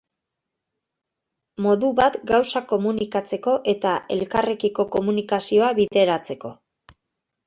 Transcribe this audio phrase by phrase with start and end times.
[1.65, 6.53] Modu bat gauzak komunikatzeko eta elkarrekiko komunikazioa bideratzeko.